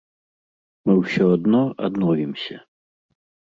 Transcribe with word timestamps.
Мы 0.87 0.95
ўсё 1.01 1.27
адно 1.35 1.61
адновімся. 1.91 2.55